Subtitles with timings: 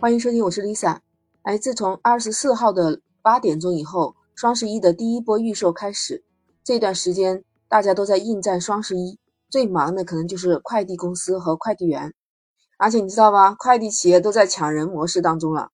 [0.00, 0.98] 欢迎收听，我是 Lisa。
[1.42, 6.22] 哎，自从二十四号的八点钟以后，双十一的第一波预售开始，
[6.62, 9.18] 这段时间大家都在应战双十一，
[9.50, 12.14] 最忙的可能就是快递公司和快递员。
[12.78, 13.56] 而且你知道吗？
[13.58, 15.70] 快递企业都在抢人模式当中了，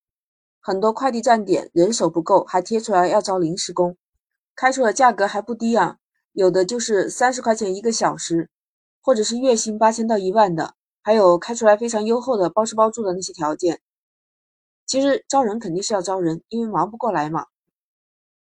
[0.58, 3.98] 很多快递站点人手不够，还贴出来要招临时工，
[4.56, 5.98] 开出的价格还不低啊，
[6.32, 8.48] 有的就是三十块钱一个小时，
[9.02, 10.72] 或者是月薪八千到一万的，
[11.02, 13.82] 还有开出来非常优厚的包吃包住的那些条件。
[14.86, 17.46] 其实招人肯定是要招人，因为忙不过来嘛。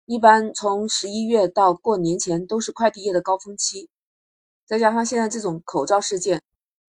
[0.06, 3.88] 一般从十一月到过年前都是快递业的高峰期，
[4.66, 6.42] 再加上现在这种口罩事件，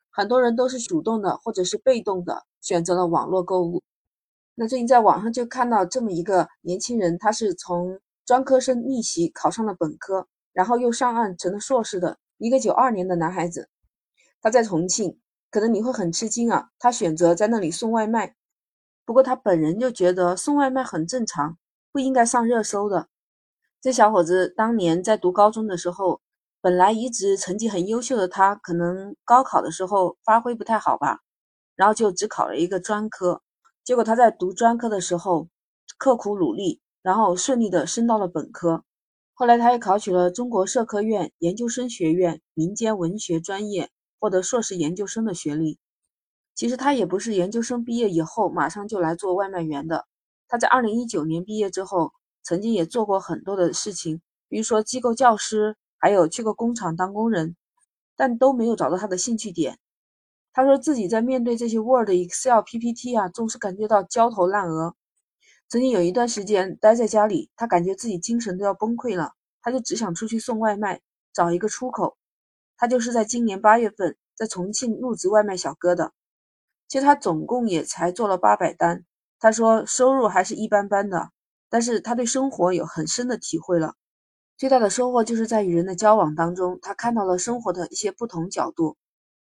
[0.10, 3.82] 很多人都是主动的或者是被动的选择了网络购物。
[4.56, 13.70] 那最近在网上就看到这么一个年轻人，他是从专科生逆袭考上了本科，然后又上岸成了硕士的一个九二年的男孩子。
[14.42, 15.20] 他在重庆，
[15.52, 18.36] 可能你会很吃惊啊，他选择在那里送外卖。
[19.06, 21.58] 不过他本人就觉得送外卖很正常，
[21.92, 23.08] 不应该上热搜的。
[23.80, 26.22] 这小伙子当年在读高中的时候，
[26.60, 31.20] 本来一直成绩很优秀的他，可能高考的时候发挥不太好吧，
[31.76, 33.44] 然后就只考了一个专科。
[33.84, 35.48] 结果他在读专科的时候
[36.00, 38.84] 刻苦努力，然后顺利的升到了本科。
[39.36, 45.78] 后来他也考取了中国社科院研究生学院民间文学专业，获得硕士研究生的学历。
[46.56, 50.08] 其实他也不是研究生毕业以后马上就来做外卖员的。
[50.48, 57.56] 他在二零一九年毕业之后，曾经也做过很多的事情，比如说机构教师，还有去过工厂当工人，
[58.16, 59.78] 但都没有找到他的兴趣点。
[60.54, 64.96] 他说自己在面对这些 Word、Excel、PPT 啊，总是感觉到焦头烂额。
[65.68, 71.02] 曾经有一段时间待在家里，他感觉自己精神都要崩溃了，他就只想出去送外卖，
[71.34, 72.16] 找一个出口。
[72.78, 76.14] 他就是在今年八月份在重庆入职外卖小哥的。
[76.88, 79.06] 其实他总共也才做了八百单，
[79.40, 81.32] 他说收入还是一般般的，
[81.70, 83.96] 但是他对生活有很深的体会了。
[84.58, 88.98] 最大的收获就是在与人的交往当中，他看到了生活的一些不同角度。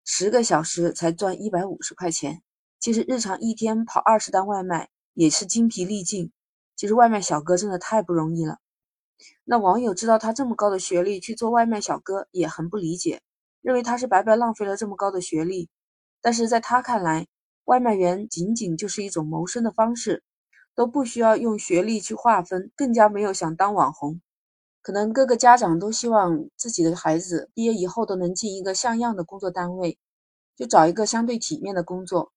[0.04, 2.42] 十个小时才赚一百五十块钱，
[2.80, 6.32] 其实日常一天跑二十单外卖也是精疲力尽。
[6.76, 8.58] 其实外卖小哥真的太不容易了。
[9.44, 13.22] 那网友知道他这么高的学历去做外卖小哥，也很不理解，
[13.62, 15.70] 认为他是白白浪费了这么高的学历。
[16.22, 17.28] 但是在他看来，
[17.66, 20.24] 外卖员仅仅就是一种谋生的方式，
[20.76, 24.22] 都不需要用学历去划分，更加没有想当网红。
[24.82, 29.98] 可能各个家长都希望自己的孩子毕业以后都能进一个像样的工作单位，
[30.56, 32.32] 就找一个相对体面的工作，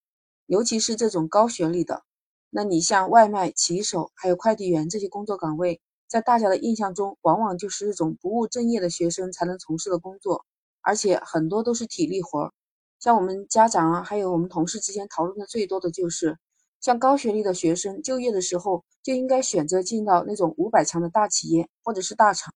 [0.47, 2.03] 尤其是这种高学历的。
[2.51, 10.45] 那你像外卖、骑手还有快递员这些工作岗位，在大家的印象中，往往就是一种不务正业的学生才能从事的工作，
[10.83, 12.53] 而且很多都是体力活儿。
[13.03, 16.39] 像我们家长啊，还有我们同事之间讨论的最多的就是，
[16.81, 22.55] 像高学历的学生就业的时候，就应该选择进到那种五百强的大企业或者是大厂，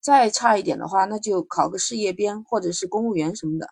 [0.00, 3.68] 再差一点的话，那就考个事业编或者是公务员什么的。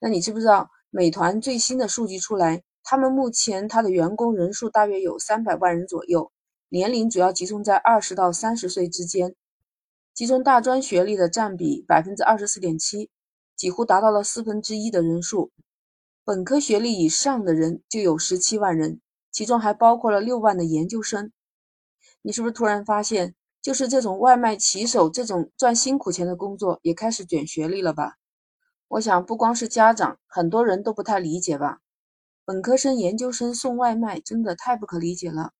[0.00, 6.32] 那你知不知道，美团最新的数据出来，他们目前它的员工人数大约有三百万人左右，
[6.70, 9.34] 年龄主要集中在二十到三十岁之间，
[10.14, 13.10] 其中大专学历的占比百分之二十四点七。
[13.62, 15.52] 几乎达到了四分之一的人数，
[16.24, 19.00] 本科学历以上的人就有十七万人，
[19.30, 21.30] 其中还包括了六万的研究生。
[22.22, 28.16] 你是不是突然发现，就是这种外卖骑手这种赚辛苦钱的工作也开始卷学历了吧？
[28.88, 31.78] 我想不光是家长，很多人都不太理解吧。
[32.44, 35.52] 本科生、研究生送外卖真的太不可理解了。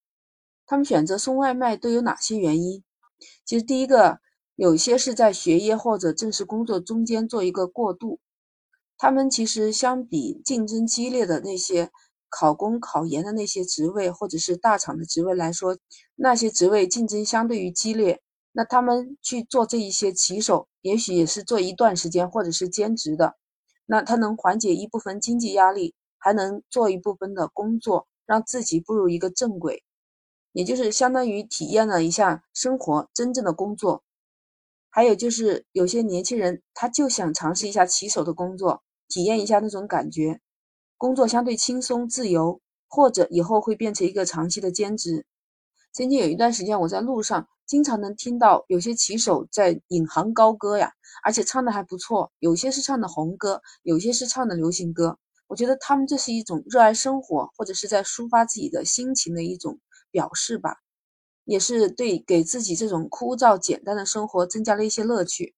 [0.67, 2.83] 他们选择送外卖都有哪些原因？
[3.45, 4.19] 其实第一个。
[4.63, 8.21] 有些是在学业或者正式工作中间做一个过渡，
[8.97, 11.91] 他们其实相比竞争激烈的那些
[12.29, 15.77] 考公考研的那些职位，或者是大厂的职位来说，
[16.15, 23.35] 那些职位竞争相对于激烈，那他们去做这一些骑手，也许也是做一段时间或者是兼职的，
[23.87, 29.83] 那他能缓解一部分经济压力，还能做一部分的工作，让自己步入一个正轨，
[30.53, 34.05] 也就是相当于体验了一下生活真正的工作。
[34.95, 40.39] 还有就是有些年轻人，他就想尝试一下骑手的工作，体验一下那种感觉，
[40.99, 45.25] 工作相对轻松自由，或者以后会变成一个长期的兼职。
[45.95, 50.93] 曾经有一段时间，我在路上经常能听到有些骑手在引吭高歌呀，
[51.25, 55.19] 而且唱的还不错，有些是唱的红歌，有些是唱的流行歌。
[55.47, 59.81] 我觉得他们这是一种热爱生活，或者是在抒发自己的心情的一种
[60.11, 60.82] 表示吧。
[61.45, 65.55] 也是对给自己这种枯燥简单的生活增加了一些乐趣。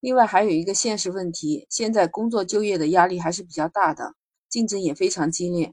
[0.00, 4.14] 另外还有一个现实问题，现在工作就业的压力还是比较大的，
[4.48, 5.72] 竞争也非常激烈。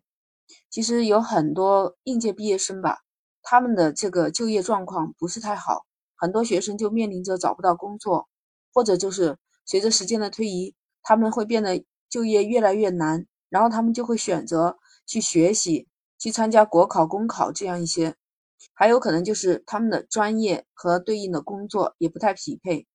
[0.69, 2.99] 其实有很多应届毕业生吧，
[3.41, 5.85] 他们的这个就业状况不是太好，
[6.15, 8.27] 很多学生就面临着找不到工作，
[8.73, 14.77] 或者就是随着时间的推移，他们会变得就业越来越难，然后他们就会选择
[15.07, 15.87] 去学习，
[16.19, 18.15] 去参加国考、公考这样一些，
[18.73, 22.87] 还有可能就是他们的专业和对应的工作也不太匹配，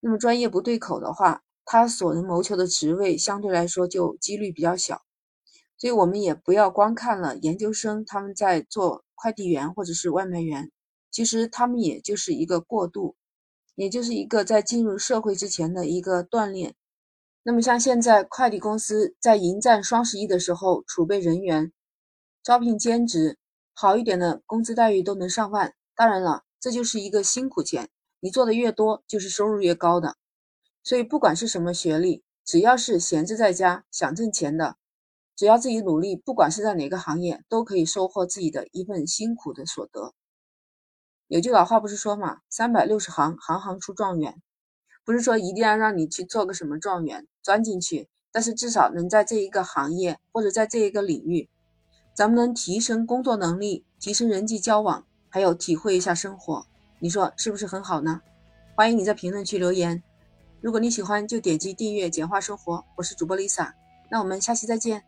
[0.00, 5.02] 那么专业不对口的话，他所能谋求的职位相对来说就几率比较小。
[5.76, 10.72] 所以，我们也不要光看了研究生他们在做快递员或者是外卖员，
[11.10, 13.14] 其实他们也就是一个过渡，
[13.76, 16.74] 也就是一个在进入社会之前的一个锻炼。
[17.44, 21.72] 那么，像现在快递公司在迎战双十一的时候储备人员、
[22.42, 23.38] 招聘兼职，
[23.80, 25.72] 好一点的工资待遇都能上万。
[25.94, 27.88] 当然了，这就是一个辛苦钱，
[28.18, 30.16] 你做的越多，就是收入越高的。
[30.82, 34.74] 所以，不管是什么学历，只要是闲置在家想挣钱的。
[35.36, 40.12] 只要自己努力，不管是在哪个行业，都可以收获自己的一份辛苦的所得。
[41.28, 44.42] 有句老话不是说嘛，“三百六十行，行行出状元”，
[45.06, 51.48] 不是说一定要让你去做个什么状元钻进去，但是至少能在这一个行业或者在这一个领域，
[52.18, 56.66] 咱们能提升工作能力，提升人际交往，还有体会一下生活，
[56.98, 58.20] 你说是不是很好呢？
[58.74, 60.02] 欢迎你在评论区留言。
[60.60, 63.70] 如果你喜欢，就点击订阅“简化生活”，我是主播 Lisa，
[64.10, 65.04] 那我们下期再见。